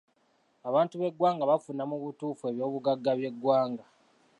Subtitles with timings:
[0.69, 3.83] Abantu b'eggwanga bafuna mu butuufu eby'obugagga by'eggwanga.